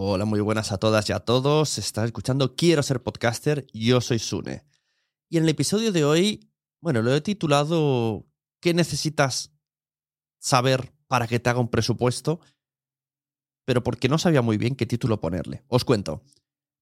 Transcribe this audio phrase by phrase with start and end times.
[0.00, 1.76] Hola, muy buenas a todas y a todos.
[1.76, 3.66] Estás escuchando Quiero ser podcaster.
[3.72, 4.64] Yo soy Sune.
[5.28, 8.24] Y en el episodio de hoy, bueno, lo he titulado
[8.60, 9.52] ¿Qué necesitas
[10.38, 12.38] saber para que te haga un presupuesto?
[13.64, 15.64] Pero porque no sabía muy bien qué título ponerle.
[15.66, 16.22] Os cuento.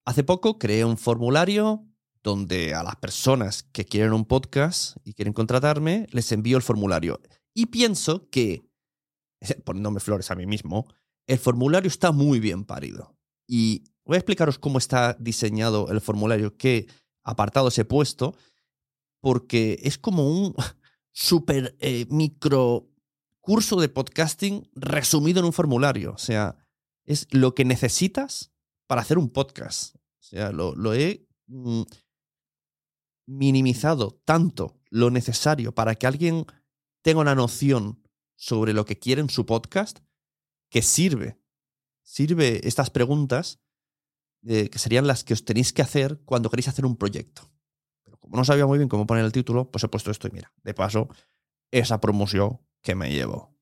[0.05, 1.86] Hace poco creé un formulario
[2.23, 7.23] donde a las personas que quieren un podcast y quieren contratarme, les envío el formulario.
[7.55, 8.69] Y pienso que,
[9.64, 10.86] poniéndome flores a mí mismo,
[11.27, 13.17] el formulario está muy bien parido.
[13.49, 16.87] Y voy a explicaros cómo está diseñado el formulario, qué
[17.25, 18.35] apartados he puesto,
[19.20, 20.55] porque es como un
[21.13, 22.89] super eh, micro
[23.41, 26.13] curso de podcasting resumido en un formulario.
[26.13, 26.57] O sea,
[27.05, 28.53] es lo que necesitas
[28.86, 29.97] para hacer un podcast.
[29.97, 31.83] O sea, lo, he mm,
[33.27, 36.47] minimizado tanto lo necesario para que alguien
[37.03, 38.03] tenga una noción
[38.36, 40.01] sobre lo que quiere en su podcast
[40.77, 41.39] que sirve.
[42.03, 43.63] Sirve estas preguntas
[44.47, 47.51] eh, que serían las que os tenéis que hacer cuando queréis hacer un proyecto.
[48.05, 50.33] Pero como no sabía muy bien cómo poner el título, pues he puesto esto y
[50.33, 51.09] mira, de paso,
[51.70, 53.57] esa promoción que me llevo.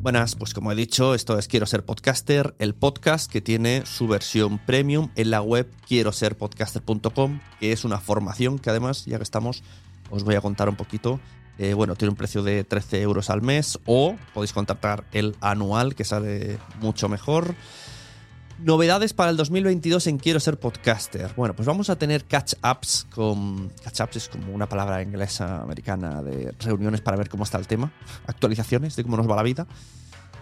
[0.00, 4.08] Buenas, pues como he dicho, esto es Quiero ser podcaster, el podcast que tiene su
[4.08, 9.18] versión premium en la web quiero ser podcaster.com, que es una formación que además, ya
[9.18, 9.62] que estamos,
[10.10, 11.20] os voy a contar un poquito
[11.58, 15.94] eh, bueno, tiene un precio de 13 euros al mes o podéis contactar el anual
[15.94, 17.54] que sale mucho mejor.
[18.58, 21.32] Novedades para el 2022 en Quiero ser podcaster.
[21.36, 23.70] Bueno, pues vamos a tener catch-ups con...
[23.82, 27.92] Catch-ups es como una palabra inglesa americana de reuniones para ver cómo está el tema.
[28.26, 29.66] Actualizaciones de cómo nos va la vida.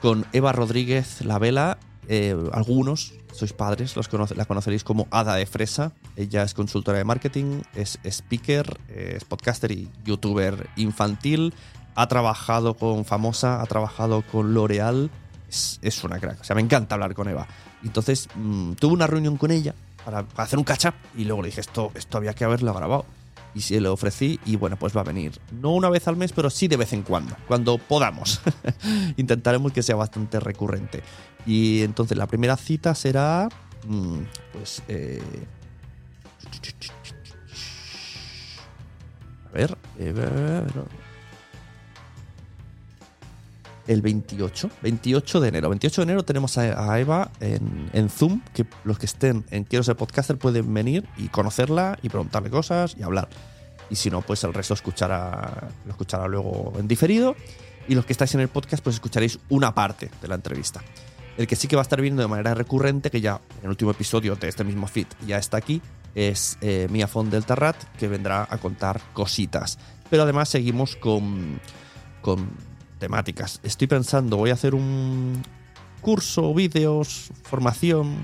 [0.03, 1.78] Con Eva Rodríguez La Vela.
[2.12, 5.93] Eh, algunos sois padres, los la conoceréis como Ada de Fresa.
[6.16, 11.54] Ella es consultora de marketing, es speaker, es podcaster y youtuber infantil.
[11.94, 15.09] Ha trabajado con Famosa, ha trabajado con L'Oreal.
[15.48, 16.41] Es, una crack.
[16.41, 17.47] O sea, me encanta hablar con Eva.
[17.84, 21.60] Entonces, mm, tuve una reunión con ella para, hacer un catch-up y luego le dije,
[21.60, 23.06] esto, esto había que haberlo grabado.
[23.54, 25.41] Y se lo ofrecí y bueno, pues va a venir.
[25.53, 28.41] No una vez al mes, pero sí de vez en cuando, cuando podamos.
[29.16, 31.03] Intentaremos que sea bastante recurrente.
[31.47, 33.49] Y entonces la primera cita será,
[33.87, 34.19] mm,
[34.53, 35.21] pues, eh,
[39.49, 40.62] a ver, eh,
[43.91, 45.69] el 28, 28 de enero.
[45.69, 49.97] 28 de enero tenemos a, Eva en, Zoom, que los que estén en Quiero ser
[49.97, 53.28] podcaster pueden venir y conocerla y preguntarle cosas y hablar.
[53.91, 57.34] Y si no, pues el resto escuchará, lo escuchará luego en diferido.
[57.89, 60.81] Y los que estáis en el podcast, pues escucharéis una parte de la entrevista.
[61.41, 63.71] El que sí que va a estar viendo de manera recurrente, que ya en el
[63.71, 65.81] último episodio de este mismo feed ya está aquí,
[66.15, 69.78] es eh, Mia del Terrat, que vendrá a contar cositas.
[70.10, 71.59] Pero además seguimos con,
[72.21, 72.51] con
[72.98, 73.59] temáticas.
[73.63, 75.42] Estoy pensando, voy a hacer un
[76.03, 78.19] curso, vídeos, formación,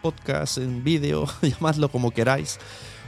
[0.00, 2.58] podcast en vídeo, llamadlo como queráis.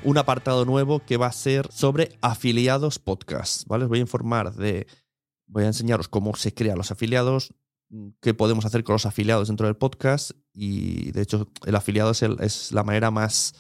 [0.02, 3.66] Un apartado nuevo que va a ser sobre afiliados podcast.
[3.66, 3.84] ¿vale?
[3.84, 4.87] Os voy a informar de.
[5.46, 7.55] Voy a enseñaros cómo se crean los afiliados,
[8.20, 12.72] qué podemos hacer con los afiliados dentro del podcast y de hecho el afiliado es,
[12.72, 13.54] la manera más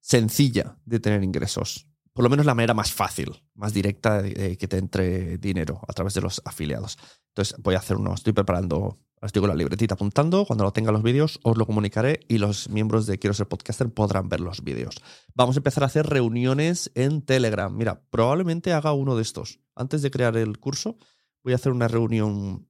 [0.00, 1.86] sencilla de tener ingresos.
[2.12, 5.92] por lo menos la manera más fácil, más directa de, que te entre dinero a
[5.92, 6.98] través de los afiliados.
[7.28, 10.90] Entonces voy a hacer uno, estoy preparando, estoy con la libretita apuntando, cuando lo tenga
[10.90, 14.64] los vídeos os lo comunicaré y los miembros de Quiero ser podcaster podrán ver los
[14.64, 14.96] vídeos.
[15.34, 17.74] Vamos a empezar a hacer reuniones en Telegram.
[17.74, 19.60] Mira, probablemente haga uno de estos.
[19.76, 20.98] Antes de crear el curso,
[21.42, 22.69] voy a hacer una reunión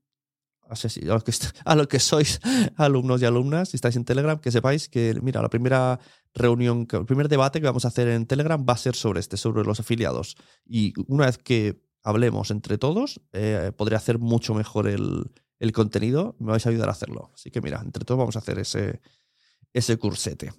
[0.71, 1.33] a los, que,
[1.65, 2.41] a que sois
[2.77, 5.99] alumnos y alumnas, si estáis en Telegram, que sepáis que, mira, la primera
[6.35, 9.37] reunión, el primer debate que vamos a hacer en Telegram va a ser sobre este,
[9.37, 10.37] sobre los afiliados.
[10.65, 16.37] Y una vez que hablemos entre todos, eh, podré hacer mucho mejor el, el, contenido.
[16.39, 17.33] Me vais a ayudar a hacerlo.
[17.35, 19.01] Así que, mira, entre todos vamos a hacer ese,
[19.73, 20.53] ese cursete.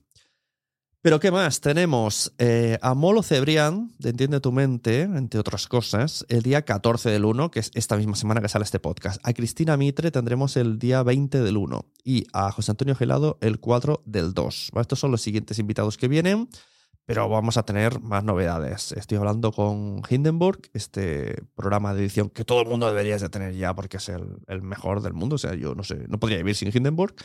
[1.03, 1.62] Pero ¿qué más?
[1.62, 7.09] Tenemos eh, a Molo Cebrián, de Entiende tu Mente, entre otras cosas, el día 14
[7.09, 9.19] del 1, que es esta misma semana que sale este podcast.
[9.24, 13.59] A Cristina Mitre tendremos el día 20 del 1 y a José Antonio Gelado el
[13.59, 14.71] 4 del 2.
[14.80, 16.50] Estos son los siguientes invitados que vienen,
[17.07, 18.92] pero vamos a tener más novedades.
[18.92, 23.56] Estoy hablando con Hindenburg, este programa de edición que todo el mundo debería de tener
[23.56, 25.33] ya porque es el, el mejor del mundo.
[25.33, 27.15] O sea, yo no sé, no podría vivir sin Hindenburg.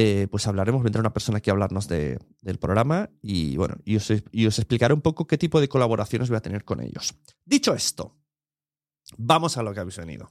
[0.00, 4.10] Eh, pues hablaremos, vendrá una persona aquí a hablarnos del programa y bueno, y os,
[4.12, 7.16] explicaré un poco qué tipo de colaboraciones voy a tener con ellos.
[7.44, 8.16] Dicho esto,
[9.16, 10.30] vamos a lo que habéis venido.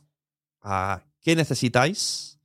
[0.61, 2.39] ¿A ¿Qué necesitáis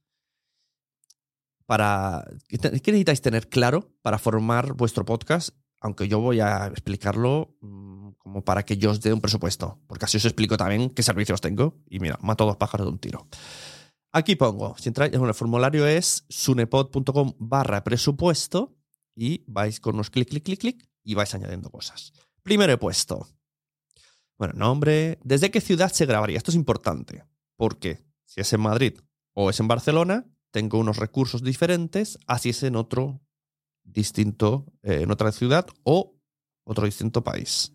[1.65, 2.25] para...
[2.49, 5.51] ¿Qué necesitáis tener claro para formar vuestro podcast?
[5.81, 10.07] Aunque yo voy a explicarlo mm, como para que yo os dé un presupuesto, porque
[10.07, 13.29] así os explico también qué servicios tengo y mira, mato dos pájaros de un tiro.
[14.13, 18.77] Aquí pongo, si entráis, bueno, el formulario es sunepod.com barra presupuesto
[19.17, 22.13] y vais con unos clic, clic, clic, clic y vais añadiendo cosas.
[22.43, 23.27] Primero he puesto,
[24.37, 26.37] bueno, nombre, ¿desde qué ciudad se grabaría?
[26.37, 27.25] Esto es importante,
[27.57, 28.99] porque si es en Madrid
[29.33, 33.23] o es en Barcelona, tengo unos recursos diferentes, así es en otro
[33.83, 36.19] distinto, eh, en otra ciudad o
[36.65, 37.73] otro distinto país.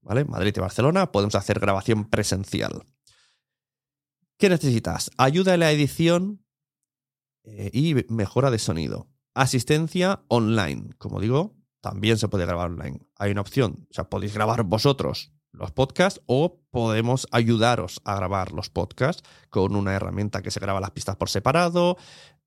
[0.00, 0.24] ¿Vale?
[0.24, 2.84] Madrid y Barcelona podemos hacer grabación presencial.
[4.38, 5.10] ¿Qué necesitas?
[5.18, 6.44] Ayuda en la edición
[7.42, 9.08] eh, y mejora de sonido.
[9.34, 10.90] Asistencia online.
[10.98, 13.00] Como digo, también se puede grabar online.
[13.16, 13.88] Hay una opción.
[13.90, 19.74] O sea, podéis grabar vosotros los podcasts o podemos ayudaros a grabar los podcasts con
[19.74, 21.96] una herramienta que se graba las pistas por separado,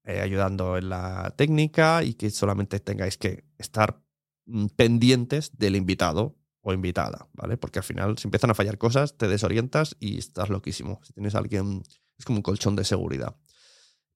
[0.05, 4.01] eh, ayudando en la técnica y que solamente tengáis que estar
[4.45, 7.57] mm, pendientes del invitado o invitada, ¿vale?
[7.57, 10.99] Porque al final, si empiezan a fallar cosas, te desorientas y estás loquísimo.
[11.03, 11.83] Si tienes alguien,
[12.17, 13.35] es como un colchón de seguridad.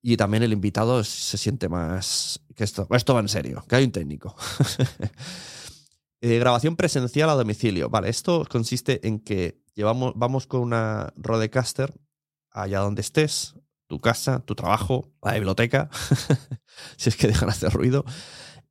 [0.02, 2.40] Y también el invitado se siente más.
[2.56, 4.36] que esto, esto va en serio, que hay un técnico.
[6.22, 7.90] Eh, grabación presencial a domicilio.
[7.90, 11.94] Vale, esto consiste en que llevamos, vamos con una Rodecaster
[12.50, 13.54] allá donde estés,
[13.86, 15.88] tu casa, tu trabajo, la biblioteca,
[16.98, 18.06] si es que dejan hacer ruido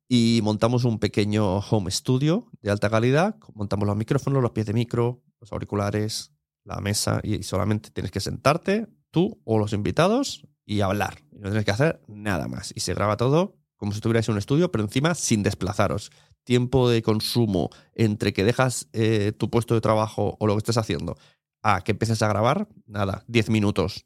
[0.07, 3.37] y montamos un pequeño home studio de alta calidad.
[3.53, 6.31] Montamos los micrófonos, los pies de micro, los auriculares,
[6.63, 11.23] la mesa y solamente tienes que sentarte tú o los invitados y hablar.
[11.31, 12.73] No tienes que hacer nada más.
[12.75, 16.11] Y se graba todo como si estuvierais en un estudio, pero encima sin desplazaros.
[16.43, 20.77] Tiempo de consumo entre que dejas eh, tu puesto de trabajo o lo que estés
[20.77, 21.17] haciendo
[21.61, 24.05] a que empieces a grabar, nada, 10 minutos.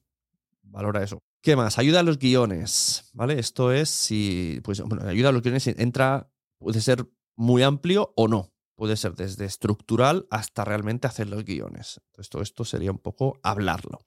[0.63, 1.21] Valora eso.
[1.41, 1.79] ¿Qué más?
[1.79, 3.39] Ayuda a los guiones, ¿vale?
[3.39, 8.27] Esto es si, pues, bueno, ayuda a los guiones entra, puede ser muy amplio o
[8.27, 8.51] no.
[8.75, 12.01] Puede ser desde estructural hasta realmente hacer los guiones.
[12.29, 13.99] Todo esto sería un poco hablarlo.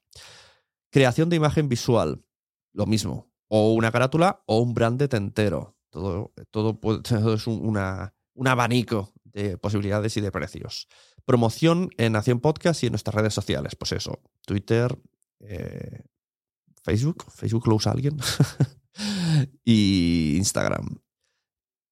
[0.91, 2.23] Creación de imagen visual,
[2.71, 3.31] lo mismo.
[3.47, 5.75] O una carátula o un branded entero.
[5.89, 10.87] Todo, todo, todo es un, una, un abanico de posibilidades y de precios.
[11.25, 13.75] Promoción en Nación Podcast y en nuestras redes sociales.
[13.75, 14.97] Pues eso, Twitter,
[15.39, 16.03] eh,
[16.83, 18.17] Facebook, Facebook lo usa alguien,
[19.63, 20.99] y Instagram.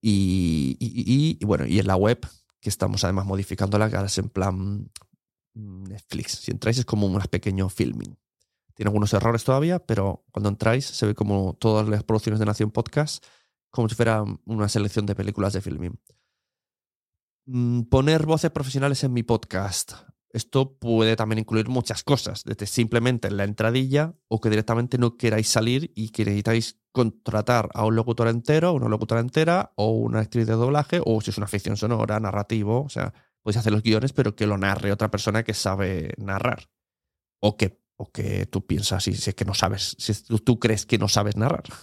[0.03, 2.19] Y, bueno, y en la web,
[2.60, 4.89] que estamos además modificando la cara, es en plan
[5.53, 6.31] mm, Netflix.
[6.39, 8.17] Si entráis es como un pequeño filming.
[8.74, 12.71] Tiene algunos errores todavía, pero cuando entráis se ve como todas las producciones de Nación
[12.71, 13.24] Podcast,
[13.69, 16.00] como si fuera una selección de películas de filming.
[17.45, 19.93] Mm, poner voces profesionales en mi podcast.
[20.34, 25.18] Esto puede también incluir muchas cosas, desde simplemente en la entradilla o que directamente no
[25.18, 30.20] queráis salir y que necesitáis contratar a un locutor entero, una locutora entera o una
[30.20, 33.84] actriz de doblaje o si es una ficción sonora, narrativo, o sea, podéis hacer los
[33.84, 36.70] guiones pero que lo narre otra persona que sabe narrar
[37.42, 40.86] o que, o que tú piensas si, si es que no sabes, si tú crees
[40.86, 41.64] que no sabes narrar.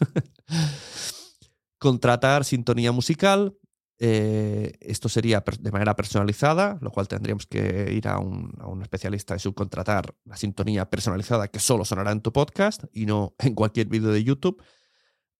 [1.79, 3.57] contratar sintonía musical,
[4.01, 9.41] eh, esto sería de manera personalizada, lo cual tendríamos que ir a un, especialista y
[9.41, 14.11] subcontratar la sintonía personalizada que solo sonará en tu podcast y no en cualquier vídeo
[14.11, 14.63] de YouTube.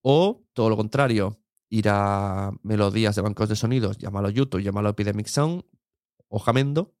[0.01, 5.27] O todo lo contrario, ir a melodías de bancos de sonidos, llámalo YouTube, llámalo Epidemic
[5.27, 5.63] Sound,
[6.27, 6.95] o Jamendo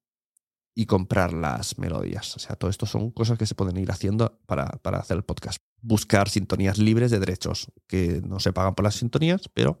[0.75, 2.35] y comprar las melodías.
[2.37, 5.23] O sea, todo esto son cosas que se pueden ir haciendo para, para hacer el
[5.23, 5.61] podcast.
[5.81, 9.79] Buscar sintonías libres de derechos, que no se pagan por las sintonías, pero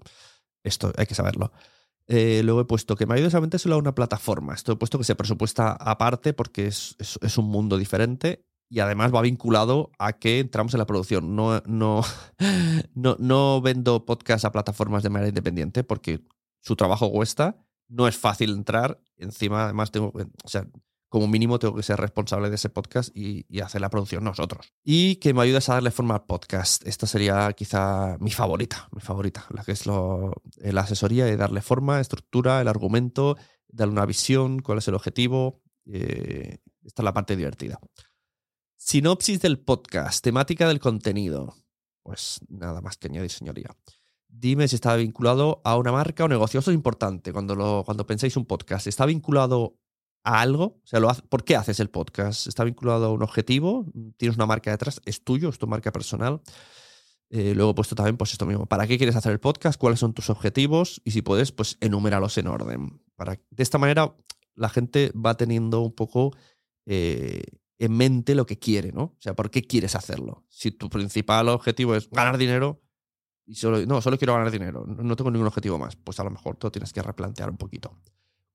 [0.63, 1.51] esto hay que saberlo.
[2.07, 4.53] Eh, luego he puesto que me ayude solamente solo a una plataforma.
[4.53, 8.79] Esto he puesto que se presupuesta aparte porque es, es, es, un mundo diferente y
[8.79, 11.35] además va vinculado a que entramos en la producción.
[11.35, 12.01] No, no,
[12.95, 16.21] no, no vendo podcast a plataformas de manera independiente porque
[16.61, 19.01] su trabajo cuesta, no es fácil entrar.
[19.17, 20.11] Encima, además, tengo,
[20.43, 20.67] o sea,
[21.09, 24.73] como mínimo tengo que ser responsable de ese podcast y, hacer la producción nosotros.
[24.83, 26.85] Y que me ayudes a darle forma al podcast.
[26.87, 31.61] Esta sería quizá mi favorita, mi favorita, la que es lo, la asesoría y darle
[31.61, 33.37] forma, estructura, el argumento,
[33.67, 35.61] darle una visión, cuál es el objetivo.
[35.85, 37.79] Eh, esta es la parte divertida.
[38.77, 41.55] Sinopsis del podcast, temática del contenido.
[42.03, 43.75] Pues nada más que añadir, señoría.
[44.27, 46.59] Dime si está vinculado a una marca o negocio.
[46.59, 48.85] Eso es importante cuando, lo, cuando pensáis un podcast.
[48.85, 49.75] ¿Está vinculado
[50.23, 50.79] a algo?
[50.83, 52.47] O sea, lo hace, ¿por qué haces el podcast?
[52.47, 53.85] ¿Está vinculado a un objetivo?
[54.17, 55.01] ¿Tienes una marca detrás?
[55.05, 55.49] ¿Es tuyo?
[55.49, 56.41] ¿Es tu marca personal?
[57.29, 58.65] Eh, luego puesto también, pues esto mismo.
[58.65, 59.79] ¿Para qué quieres hacer el podcast?
[59.79, 61.01] ¿Cuáles son tus objetivos?
[61.05, 63.01] Y si puedes, pues enuméralos en orden.
[63.15, 64.15] Para, de esta manera,
[64.55, 66.35] la gente va teniendo un poco
[66.85, 67.43] eh,
[67.77, 69.03] en mente lo que quiere, ¿no?
[69.03, 70.43] O sea, ¿por qué quieres hacerlo?
[70.49, 72.81] Si tu principal objetivo es ganar dinero,
[73.45, 76.29] y solo, no, solo quiero ganar dinero, no tengo ningún objetivo más, pues a lo
[76.29, 77.97] mejor tú tienes que replantear un poquito.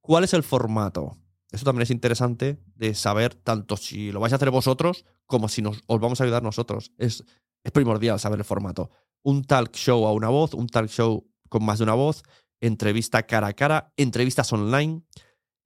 [0.01, 1.17] ¿Cuál es el formato?
[1.55, 5.63] Eso también es interesante de saber tanto si lo vais a hacer vosotros como si
[5.63, 6.91] nos, os vamos a ayudar nosotros.
[6.99, 7.25] Es,
[7.63, 8.91] es primordial saber el formato.
[9.23, 12.25] Un talk show a una voz, un talk show con más de una voz,
[12.61, 15.03] entrevista cara a cara, entrevistas online,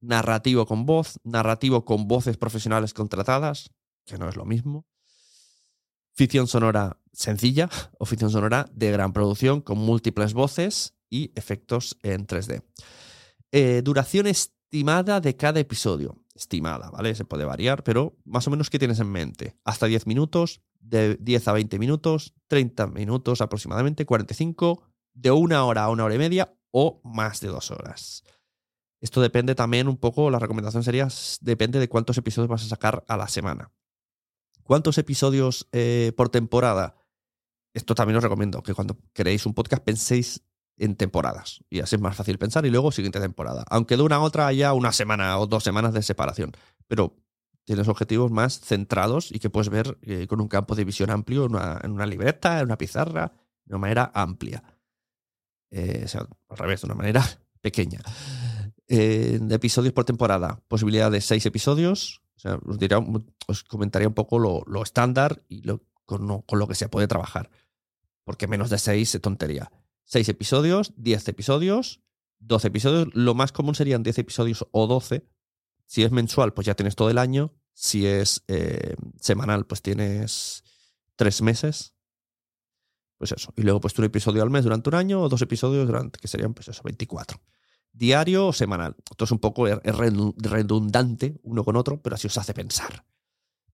[0.03, 3.71] narrativo con voz, narrativo con voces profesionales contratadas,
[4.05, 4.87] que no es lo mismo.
[6.13, 12.27] Ficción sonora sencilla o ficción sonora de gran producción con múltiples voces y efectos en
[12.27, 12.63] 3D.
[13.53, 14.27] Eh, duración
[14.69, 16.19] estimada de cada episodio.
[16.35, 17.15] Estimada, ¿vale?
[17.15, 19.57] Se puede variar, pero más o menos ¿qué tienes en mente?
[19.65, 24.83] Hasta 10 minutos, de 10 a 20 minutos, 30 minutos aproximadamente, 45,
[25.15, 28.25] de una hora a una hora y media o más de dos horas.
[29.01, 31.09] Esto depende también un poco, la recomendación sería,
[31.41, 33.73] depende de cuántos episodios vas a sacar a la semana.
[34.65, 36.95] ¿Cuántos episodios eh, por temporada?
[37.73, 40.43] Esto también os recomiendo, que cuando creéis un podcast penséis
[40.79, 41.65] en temporadas.
[41.71, 42.65] Y así es más fácil pensar.
[42.67, 43.65] Y luego siguiente temporada.
[43.69, 46.53] Aunque de una a otra haya una semana o dos semanas de separación.
[46.87, 47.17] Pero
[47.65, 51.45] tienes objetivos más centrados y que puedes ver eh, con un campo de visión amplio
[51.45, 53.33] en una, libreta, en una pizarra,
[53.67, 54.63] de una manera amplia.
[55.71, 57.23] Eh, o sea, al revés, de una manera
[57.61, 58.01] pequeña.
[58.87, 60.63] Eh, episodios por temporada.
[60.67, 62.59] Posibilidad de seis episodios, o sea,
[63.47, 67.07] os comentaría un poco lo, lo estándar y lo, con, con, lo que se puede
[67.07, 67.51] trabajar.
[68.25, 69.71] Porque menos de seis es tontería.
[70.11, 72.01] Seis episodios, diez episodios,
[72.39, 73.09] doce episodios.
[73.13, 75.29] Lo más común serían diez episodios o doce.
[75.85, 77.55] Si es mensual, pues ya tienes todo el año.
[77.75, 80.65] Si es eh, semanal, pues tienes
[81.15, 81.95] tres meses.
[83.19, 83.53] Pues eso.
[83.55, 86.27] Y luego, pues un episodio al mes durante un año o dos episodios durante, que
[86.27, 87.39] serían, pues eso, 24
[87.93, 88.97] diario o semanal.
[89.11, 93.05] Esto es un poco er, redundante uno con otro, pero así os hace pensar.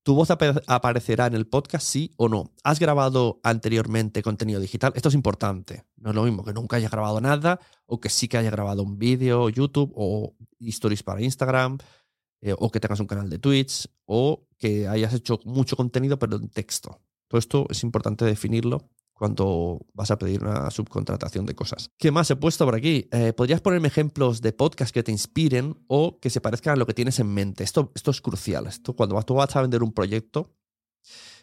[0.05, 2.53] ¿Tu voz aparecerá en el podcast, sí o no?
[2.63, 4.93] ¿Has grabado anteriormente contenido digital?
[4.95, 5.85] Esto es importante.
[5.97, 8.83] No es lo mismo que nunca haya grabado nada o que sí que haya grabado
[8.83, 11.79] un vídeo, YouTube o stories para Instagram
[12.43, 16.37] eh, o que tengas un canal de Twitch o que hayas hecho mucho contenido pero
[16.37, 17.01] en texto.
[17.27, 21.91] Todo esto es importante definirlo cuando vas a pedir una subcontratación de cosas.
[21.99, 23.09] ¿Qué más he puesto por aquí?
[23.13, 26.87] Eh, ¿Podrías ponerme ejemplos de podcasts que te inspiren o que se parezcan a lo
[26.87, 27.65] que tienes en mente?
[27.65, 28.67] Esto, esto es crucial.
[28.67, 30.53] Esto, cuando tú vas a vender un proyecto,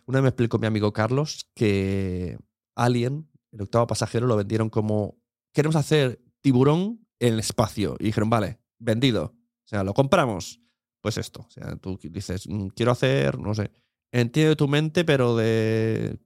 [0.05, 2.37] una vez me explicó mi amigo Carlos que
[2.75, 5.17] Alien, el octavo pasajero, lo vendieron como
[5.53, 7.95] queremos hacer tiburón en el espacio.
[7.99, 9.23] Y dijeron, vale, vendido.
[9.25, 10.59] O sea, lo compramos.
[10.99, 11.45] Pues esto.
[11.47, 13.71] O sea, tú dices, mm, quiero hacer, no sé,
[14.11, 16.19] entiende tu mente, pero de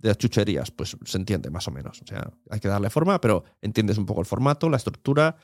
[0.00, 2.00] de las chucherías, pues se entiende más o menos.
[2.00, 5.36] O sea, hay que darle forma, pero entiendes un poco el formato, la estructura.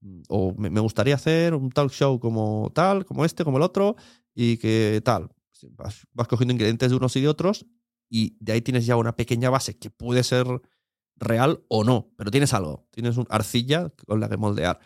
[0.00, 3.96] Mm, o me gustaría hacer un talk show como tal, como este, como el otro,
[4.34, 5.28] y que tal.
[5.72, 7.66] Vas, cogiendo ingredientes de unos y de otros,
[8.08, 10.46] y de ahí tienes ya una pequeña base que puede ser
[11.16, 14.78] real o no, pero tienes algo, tienes una arcilla con la que moldear.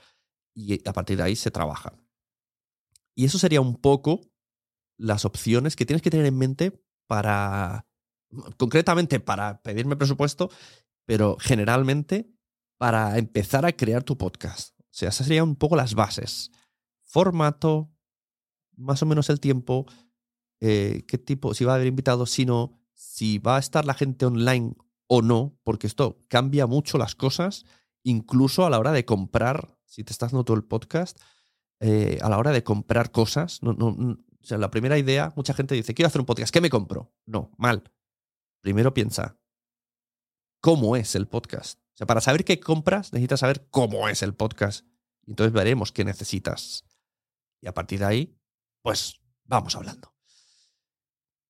[0.54, 1.95] Y a partir de ahí se trabaja.
[3.14, 4.21] Y eso sería un poco
[4.97, 7.87] las opciones que tienes que tener en mente para
[8.56, 10.50] concretamente para pedirme presupuesto,
[11.04, 12.30] pero generalmente
[12.78, 14.78] para empezar a crear tu podcast.
[14.80, 16.50] O sea, esas serían un poco las bases.
[17.00, 17.90] Formato,
[18.76, 19.86] más o menos el tiempo,
[20.60, 23.94] eh, qué tipo, si va a haber invitados, si no, si va a estar la
[23.94, 24.74] gente online
[25.06, 27.64] o no, porque esto cambia mucho las cosas,
[28.02, 31.20] incluso a la hora de comprar, si te estás dando todo el podcast,
[31.80, 33.60] eh, a la hora de comprar cosas.
[33.62, 37.12] O sea, la primera idea, mucha gente dice, quiero hacer un podcast, ¿qué me compro?
[37.26, 37.82] No, mal.
[38.62, 39.37] Primero piensa,
[40.61, 41.81] ¿cómo es el podcast?
[41.95, 44.87] O sea, para saber qué compras, necesitas saber cómo es el podcast.
[45.26, 46.85] Entonces veremos qué necesitas.
[47.61, 48.37] Y a partir de ahí,
[48.81, 50.14] pues vamos hablando.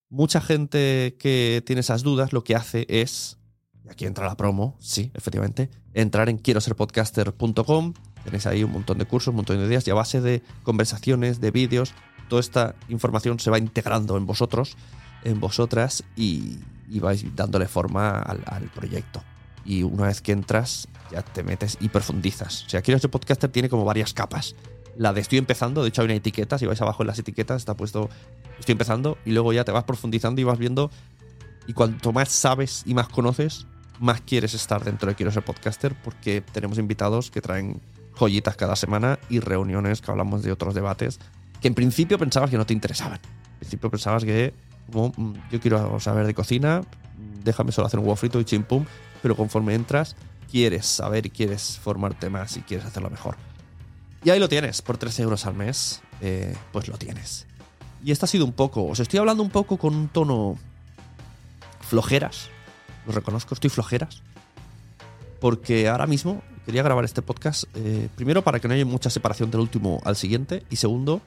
[0.09, 3.39] Mucha gente que tiene esas dudas lo que hace es,
[3.85, 7.93] y aquí entra la promo, sí, efectivamente, entrar en quiero ser podcaster.com.
[8.25, 11.43] Tenéis ahí un montón de cursos, un montón de ideas y a base de conversaciones,
[11.43, 11.93] de vídeos,
[12.31, 14.79] toda esta información se va integrando en vosotros,
[15.25, 16.61] en vosotras y,
[16.93, 19.23] y vais dándole forma al, al proyecto.
[19.65, 22.65] Y una vez que entras, ya te metes y profundizas.
[22.67, 24.55] O sea, quiero ser podcaster tiene como varias capas.
[24.97, 27.57] La de estoy empezando, de hecho hay una etiqueta, si vais abajo en las etiquetas
[27.57, 28.11] está puesto
[28.59, 30.91] estoy empezando y luego ya te vas profundizando y vas viendo
[31.67, 33.67] y cuanto más sabes y más conoces,
[34.01, 37.81] más quieres estar dentro de Quiero ser podcaster porque tenemos invitados que traen
[38.15, 41.19] joyitas cada semana y reuniones que hablamos de otros debates
[41.61, 43.21] que en principio pensabas que no te interesaban.
[43.53, 44.53] En principio pensabas que
[44.91, 46.83] como, mm, yo quiero saber de cocina,
[47.45, 48.85] déjame solo hacer un huevo frito y chimpum,
[49.23, 50.17] pero conforme entras
[50.51, 53.37] quieres saber y quieres formarte más y quieres hacerlo mejor.
[54.23, 57.47] Y ahí lo tienes, por 13 euros al mes, eh, pues lo tienes.
[58.05, 60.59] Y esto ha sido un poco, os estoy hablando un poco con un tono
[61.81, 62.49] flojeras,
[63.07, 64.23] lo reconozco, estoy flojeras,
[65.41, 69.51] porque ahora mismo quería grabar este podcast, eh, primero para que no haya mucha separación
[69.51, 71.23] del último al siguiente, y segundo,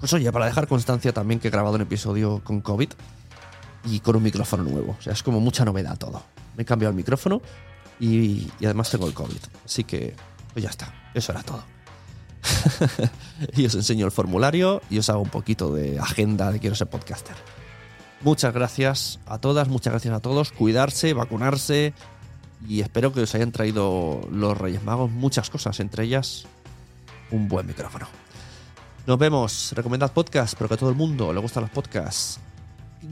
[0.00, 2.88] pues oye, para dejar constancia también que he grabado un episodio con COVID
[3.84, 6.22] y con un micrófono nuevo, o sea, es como mucha novedad todo.
[6.56, 7.42] Me he cambiado el micrófono
[8.00, 10.16] y, además tengo el COVID, así que
[10.54, 11.62] pues ya está, eso era todo.
[13.54, 16.88] y os enseño el formulario y os hago un poquito de agenda de quiero ser
[16.88, 17.36] podcaster.
[18.22, 20.50] Muchas gracias a todas, muchas gracias a todos.
[20.52, 21.94] Cuidarse, vacunarse
[22.66, 26.46] y espero que os hayan traído los Reyes Magos muchas cosas, entre ellas
[27.30, 28.08] un buen micrófono.
[29.06, 32.38] Nos vemos, recomendad podcast, pero que a todo el mundo le gustan los podcasts.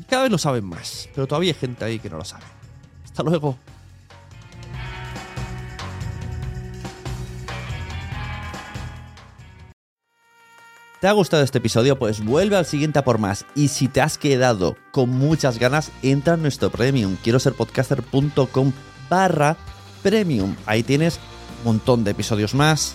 [0.09, 2.45] Cada vez lo saben más, pero todavía hay gente ahí que no lo sabe.
[3.04, 3.57] Hasta luego.
[11.01, 11.96] ¿Te ha gustado este episodio?
[11.96, 13.46] Pues vuelve al siguiente a por más.
[13.55, 17.16] Y si te has quedado con muchas ganas, entra en nuestro premium.
[17.22, 18.72] Quiero ser podcaster.com
[19.09, 19.57] barra
[20.03, 20.57] premium.
[20.66, 21.20] Ahí tienes
[21.61, 22.94] un montón de episodios más,